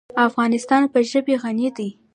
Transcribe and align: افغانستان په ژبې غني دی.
افغانستان 0.27 0.83
په 0.93 0.99
ژبې 1.11 1.35
غني 1.43 1.67
دی. 1.77 1.89